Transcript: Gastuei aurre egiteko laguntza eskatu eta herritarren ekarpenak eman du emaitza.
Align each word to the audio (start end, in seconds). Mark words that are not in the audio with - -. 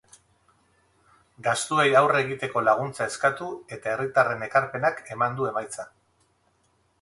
Gastuei 1.47 1.85
aurre 1.99 2.21
egiteko 2.25 2.63
laguntza 2.69 3.07
eskatu 3.11 3.51
eta 3.77 3.93
herritarren 3.93 4.43
ekarpenak 4.49 5.05
eman 5.19 5.39
du 5.43 5.51
emaitza. 5.53 5.87